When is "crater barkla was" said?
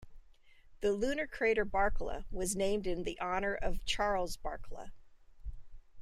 1.27-2.55